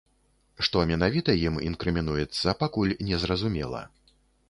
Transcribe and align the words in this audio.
Што 0.67 0.81
менавіта 0.91 1.35
ім 1.49 1.61
інкрымінуецца, 1.69 2.57
пакуль 2.65 2.99
незразумела. 3.11 3.89